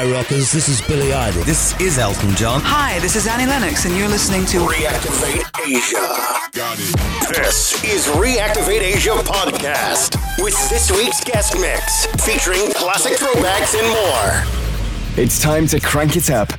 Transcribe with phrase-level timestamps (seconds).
[0.00, 0.50] Hi, rockers.
[0.50, 1.42] This is Billy Idol.
[1.42, 2.62] This is Elton John.
[2.64, 5.98] Hi, this is Annie Lennox, and you're listening to Reactivate Asia.
[6.52, 7.36] Got it.
[7.36, 15.22] This is Reactivate Asia podcast with this week's guest mix featuring classic throwbacks and more.
[15.22, 16.50] It's time to crank it up.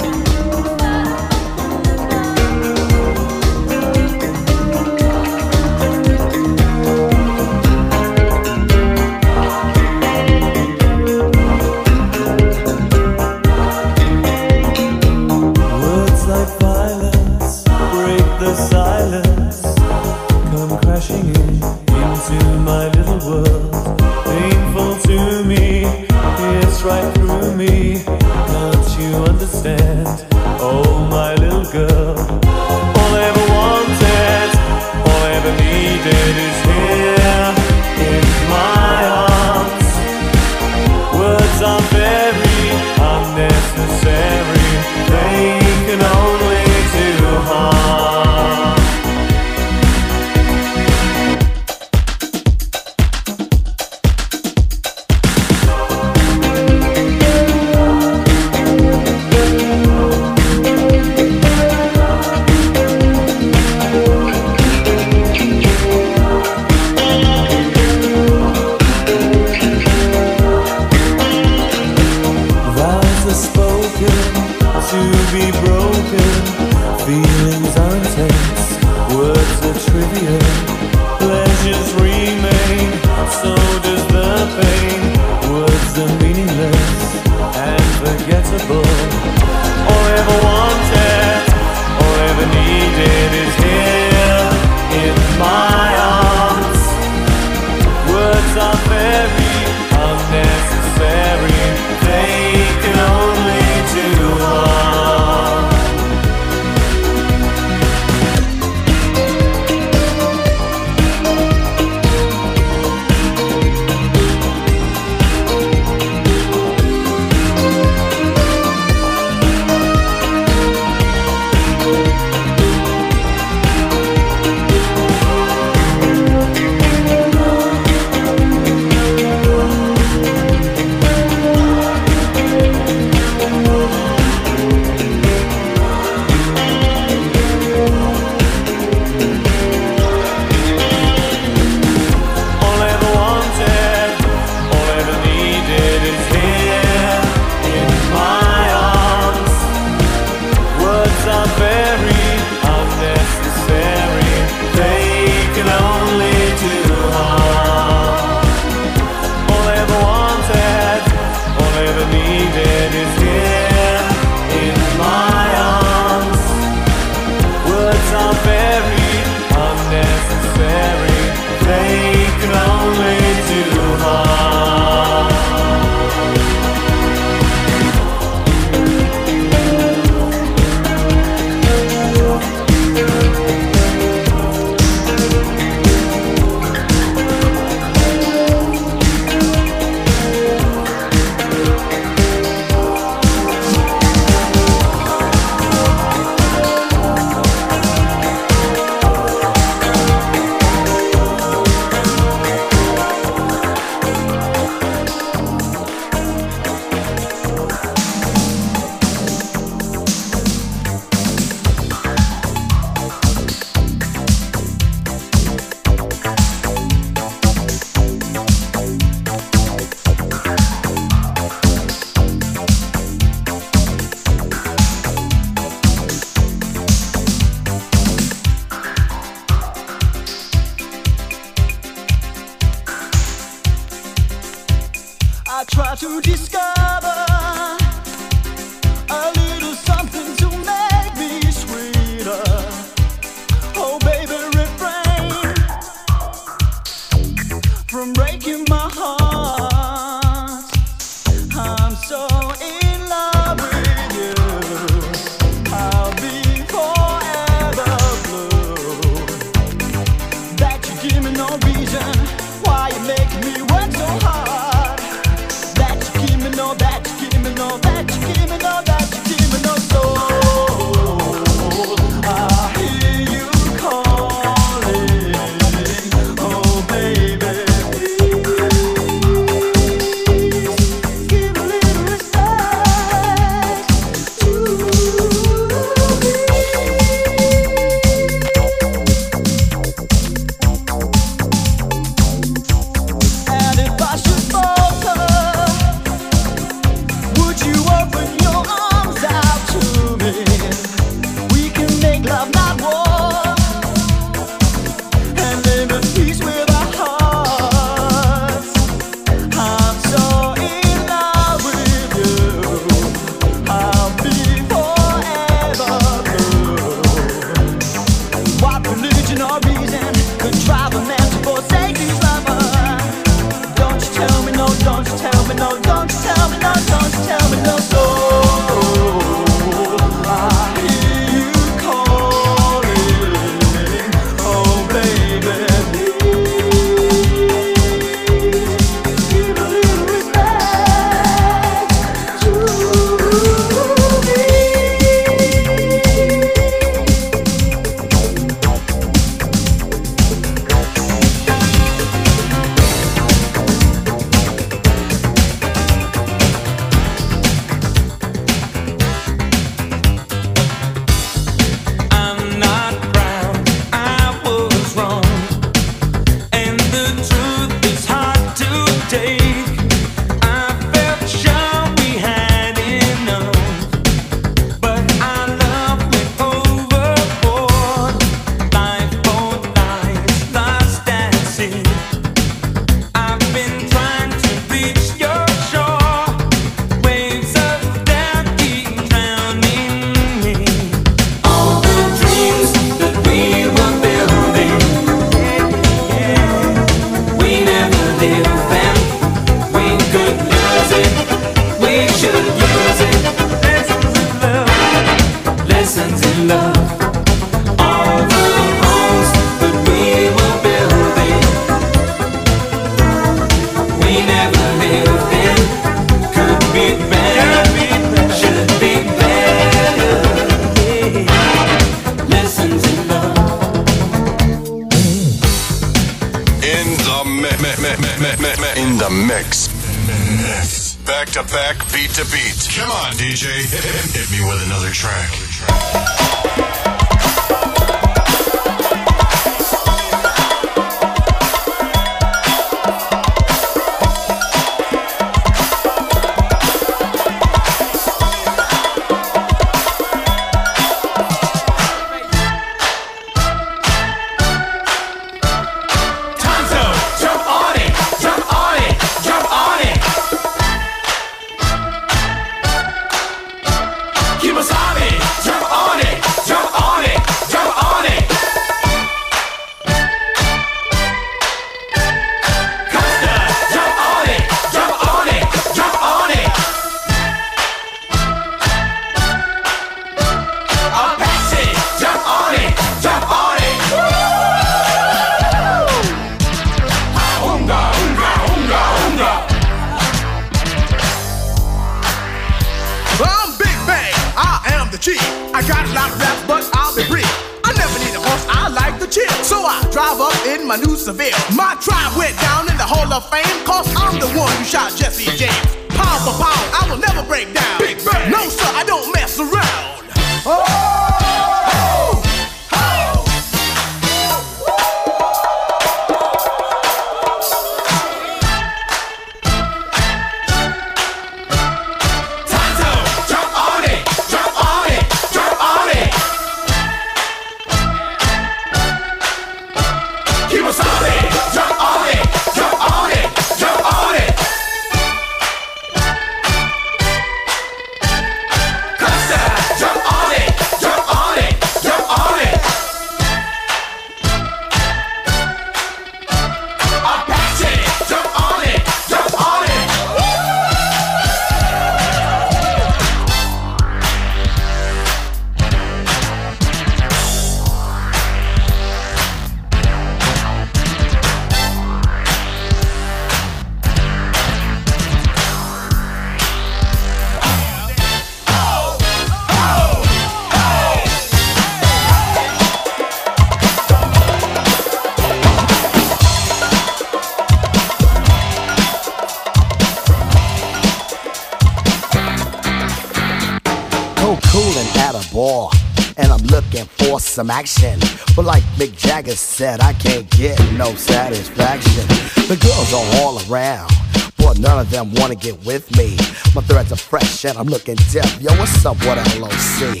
[587.36, 588.00] Some action.
[588.34, 592.08] But like Mick Jagger said, I can't get no satisfaction.
[592.48, 593.92] The girls are all around.
[594.38, 596.16] But none of them wanna get with me.
[596.54, 598.40] My threads are fresh and I'm looking deaf.
[598.40, 600.00] Yo, what's up with LOC?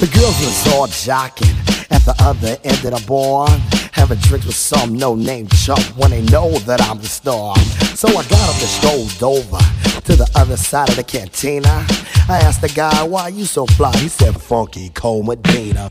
[0.00, 1.52] The girls was all jocking
[1.90, 3.48] at the other end of the bar.
[3.92, 7.54] Having drinks with some no-name chump when they know that I'm the star.
[7.94, 9.58] So I got up and strolled over
[10.00, 11.84] to the other side of the cantina.
[12.30, 13.94] I asked the guy, why you so fly?
[13.98, 15.90] He said, Funky Cold Medina.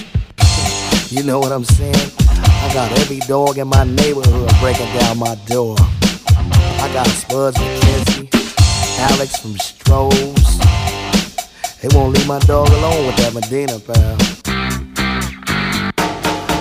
[1.11, 2.11] You know what I'm saying?
[2.29, 5.75] I got every dog in my neighborhood breaking down my door.
[5.77, 8.29] I got Spuds MacKenzie,
[9.11, 10.55] Alex from Strohs.
[11.81, 14.15] They won't leave my dog alone with that Medina, pal.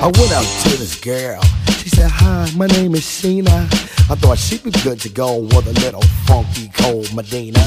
[0.03, 1.41] I went out to this girl.
[1.79, 3.47] She said, Hi, my name is Sheena.
[4.11, 7.63] I thought she'd be good to go with a little funky cold Medina.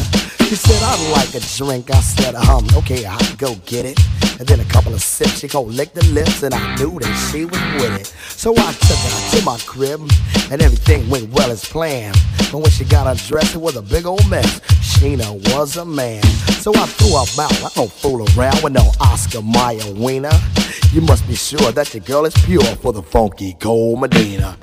[0.50, 1.91] She said, I'd like a drink.
[1.91, 3.98] I said, um, okay, I'll go get it.
[4.39, 7.30] And then a couple of sips, she go lick the lips, and I knew that
[7.32, 8.08] she was with it.
[8.30, 10.02] So I took her to my crib,
[10.52, 12.17] and everything went well as planned.
[12.52, 14.60] But when she got undressed, it was a big old mess.
[14.82, 16.24] Sheena was a man.
[16.62, 17.63] So I threw her out.
[17.63, 20.38] I don't fool around with no Oscar Mayer wiener.
[20.91, 24.58] You must be sure that your girl is pure for the funky cold Medina.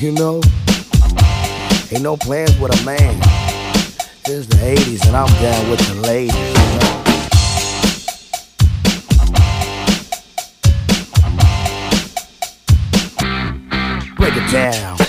[0.00, 0.40] You know,
[1.90, 3.18] ain't no plans with a man.
[4.26, 7.01] It's the 80s and I'm down with the ladies, you know?
[14.22, 15.01] Break it down.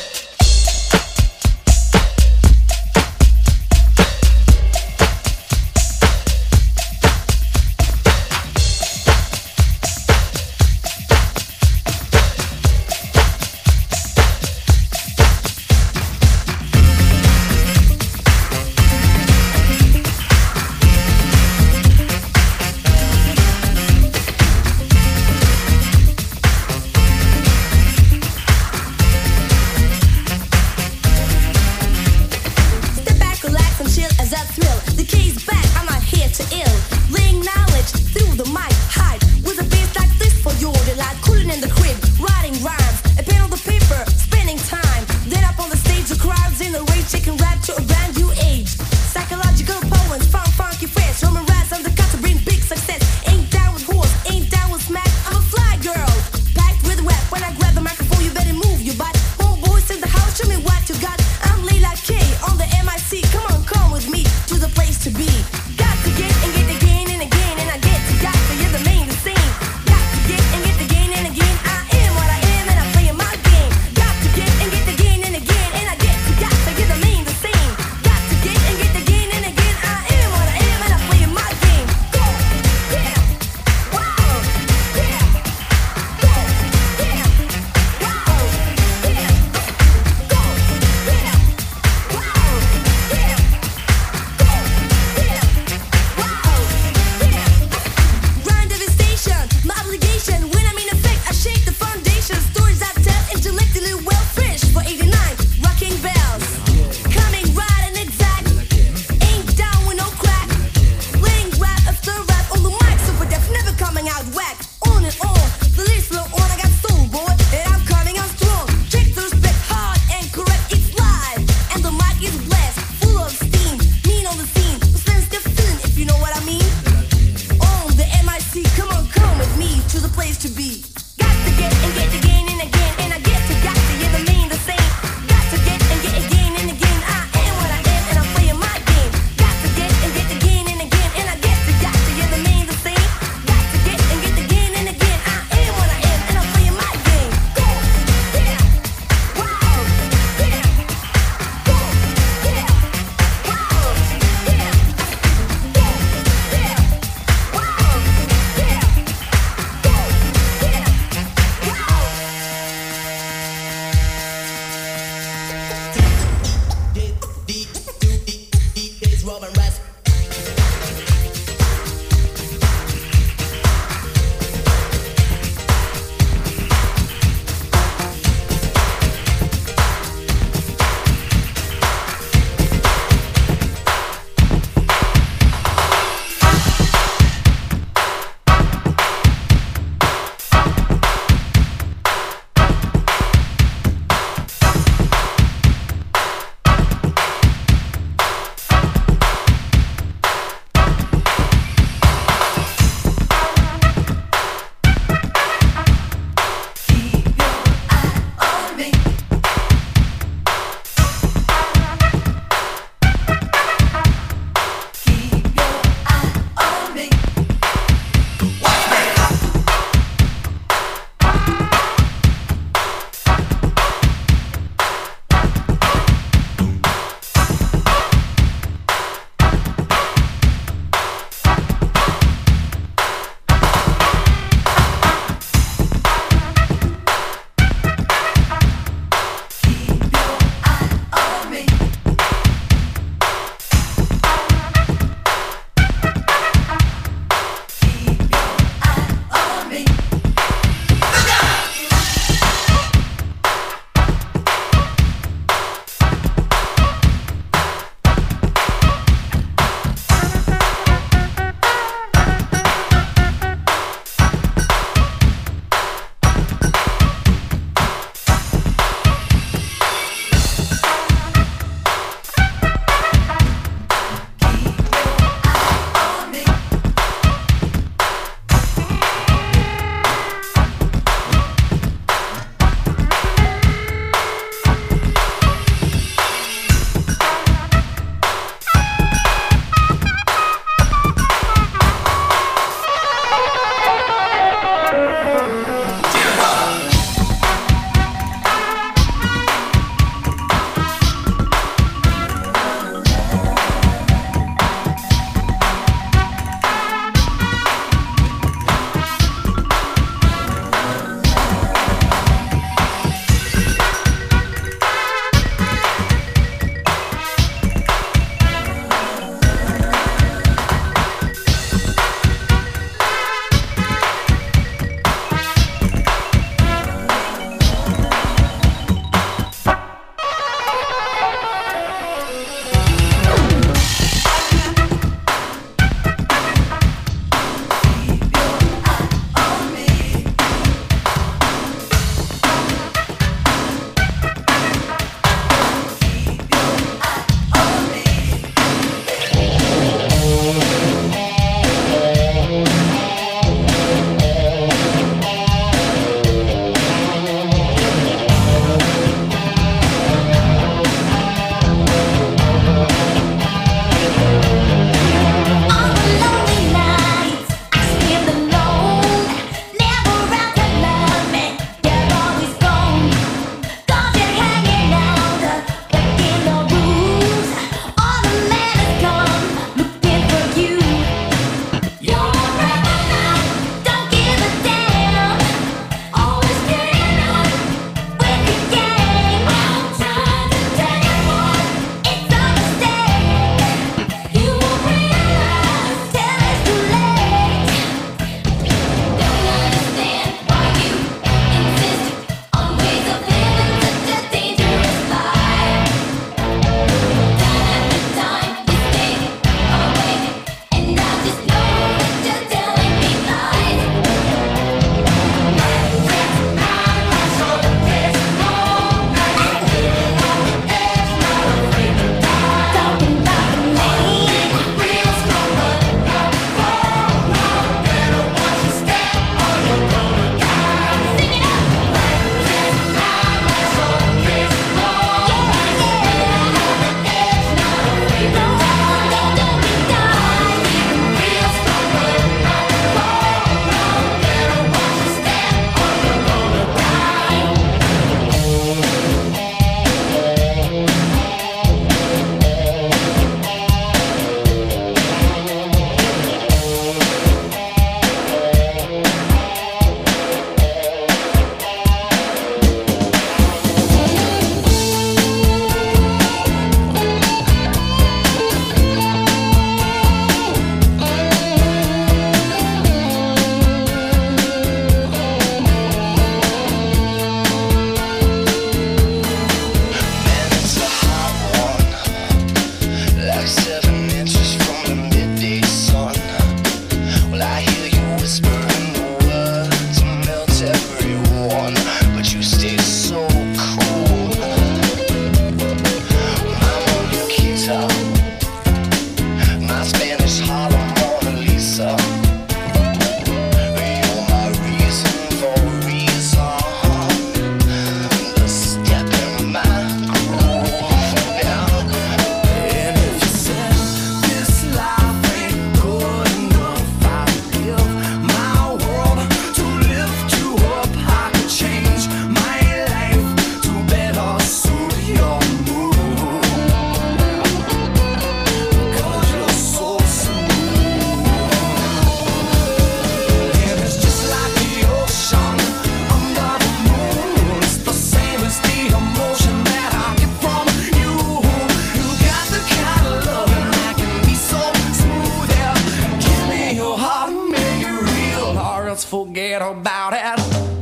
[548.95, 550.72] Thank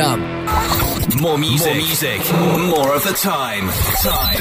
[0.00, 0.18] up.
[1.20, 1.66] More music.
[1.66, 2.32] More music.
[2.32, 3.68] More of the time.
[4.02, 4.36] Time.
[4.36, 4.39] Time.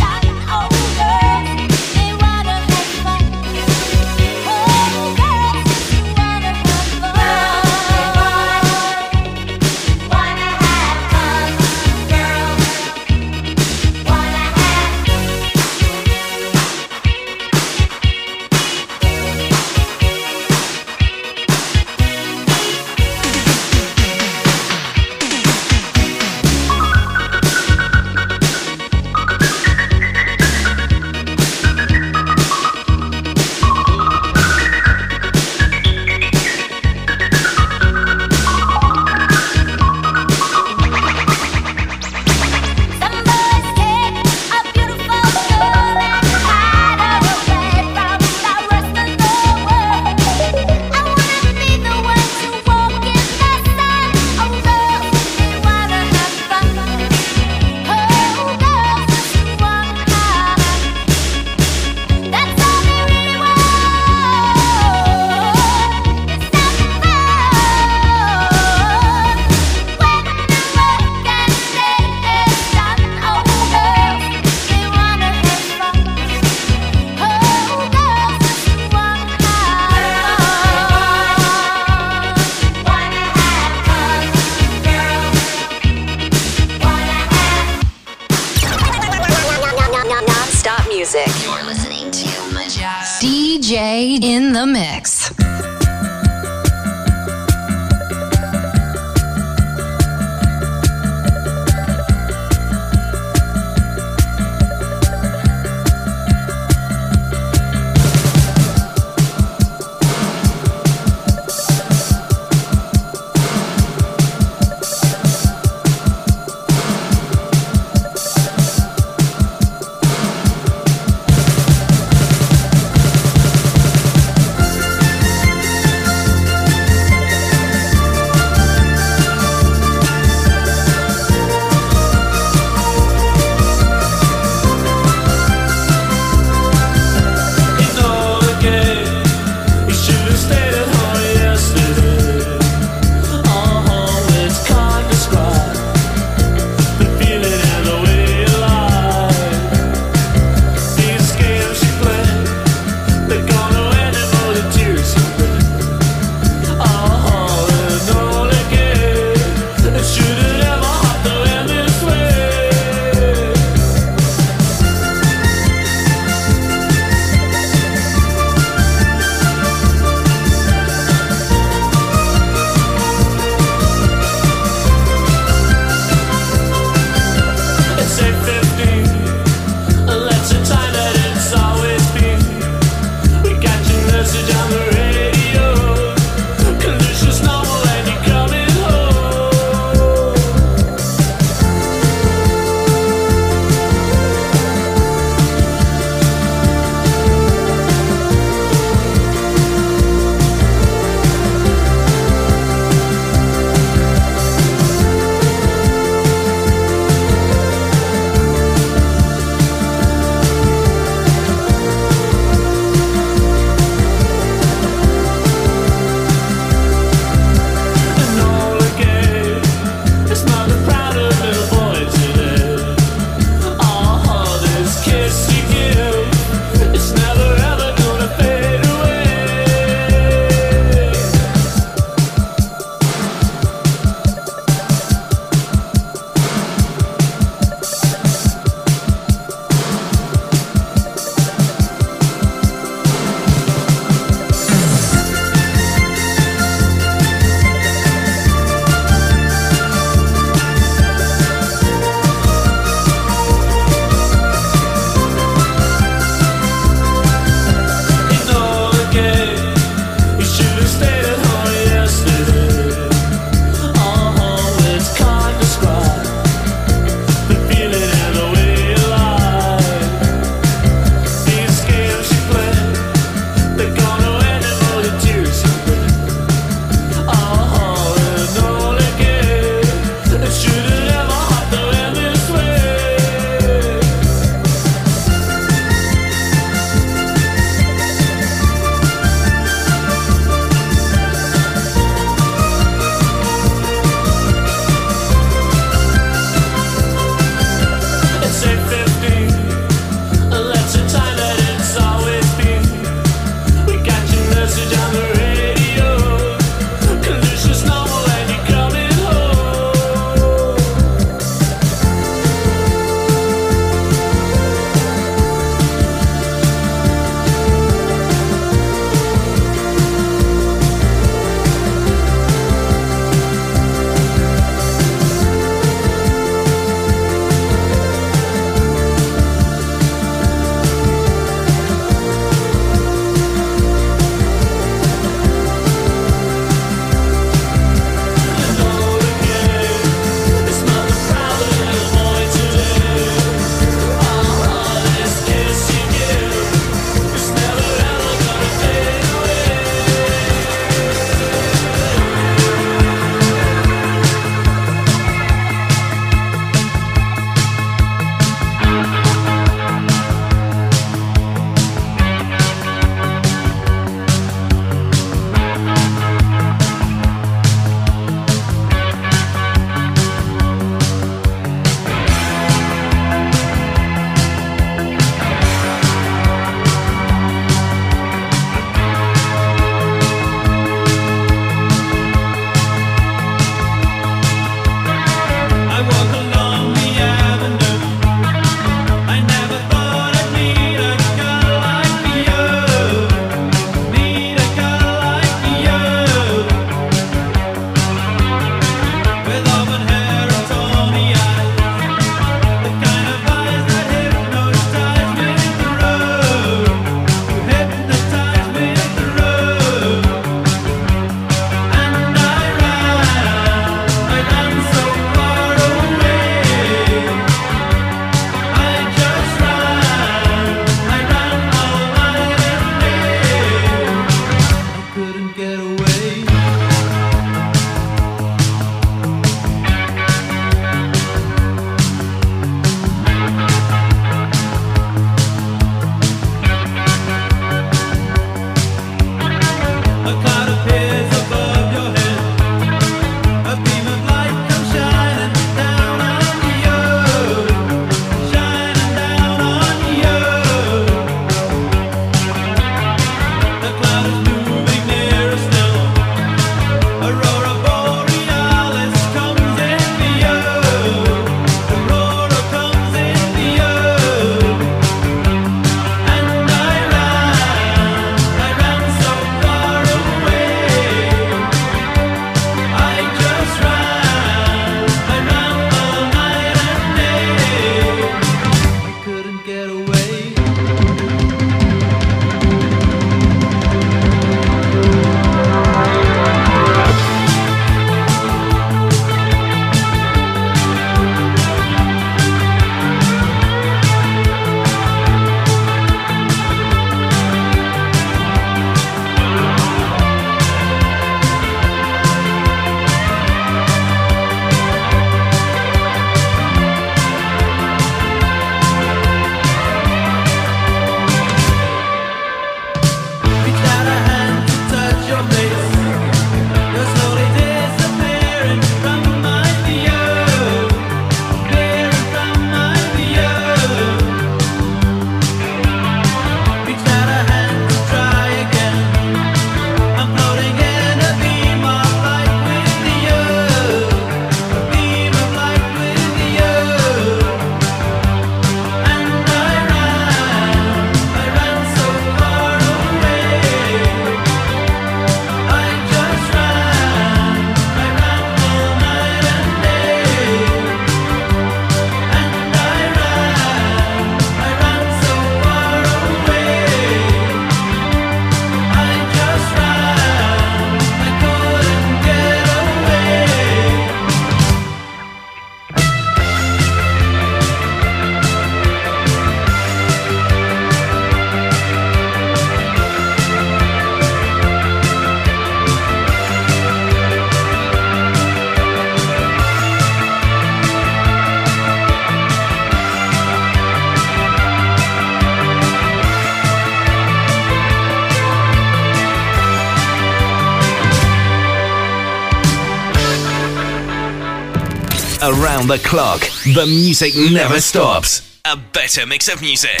[595.62, 596.40] Around the clock,
[596.74, 598.58] the music never stops.
[598.64, 600.00] A better mix of music.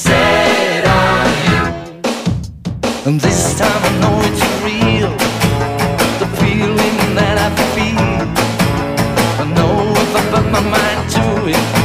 [0.00, 1.64] set on you.
[3.06, 5.12] And this time I know it's real.
[6.20, 8.20] The feeling that I feel.
[9.42, 9.74] I know
[10.04, 11.79] if I put my mind to it.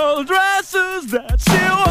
[0.00, 1.89] cold dresses that she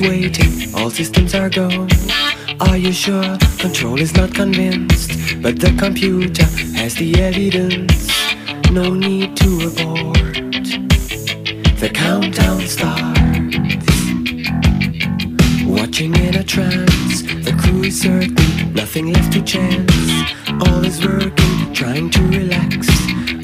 [0.00, 1.86] waiting, all systems are go.
[2.60, 3.36] Are you sure?
[3.58, 6.44] Control is not convinced, but the computer
[6.76, 8.08] has the evidence.
[8.70, 10.16] No need to abort.
[11.80, 13.20] The countdown starts.
[15.64, 19.92] Watching in a trance, the crew is certain, nothing left to chance.
[20.66, 22.88] All is working, trying to relax.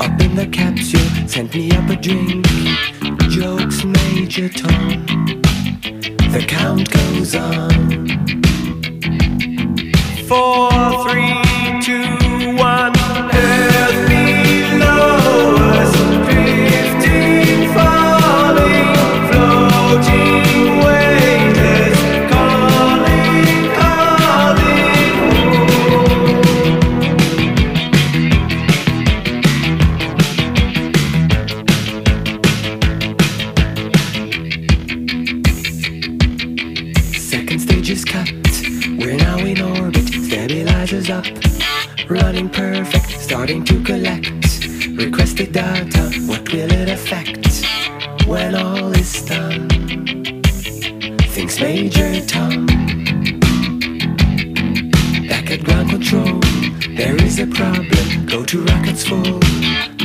[0.00, 2.46] Up in the capsule, sent me up a drink.
[3.30, 5.25] Jokes, Major Tom.
[6.36, 7.70] The count goes on.
[10.28, 10.70] Four,
[11.08, 12.25] three, two.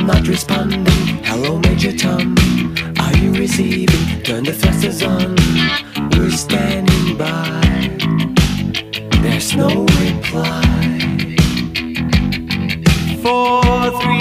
[0.02, 0.84] not responding.
[1.24, 2.34] Hello, Major Tom,
[3.00, 4.22] are you receiving?
[4.22, 5.36] Turn the thrusters on,
[6.12, 7.60] we're standing by.
[9.22, 10.62] There's no reply.
[13.22, 14.11] Four, three.